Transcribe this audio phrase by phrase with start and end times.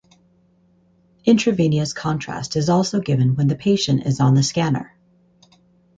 [1.25, 4.97] Intravenous contrast is also given when the patient is on the scanner.